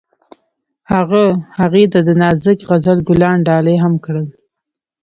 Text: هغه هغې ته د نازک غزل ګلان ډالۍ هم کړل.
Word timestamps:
هغه 0.93 1.23
هغې 1.59 1.85
ته 1.93 1.99
د 2.07 2.09
نازک 2.21 2.59
غزل 2.69 2.99
ګلان 3.07 3.37
ډالۍ 3.47 3.77
هم 3.83 3.93
کړل. 4.05 4.27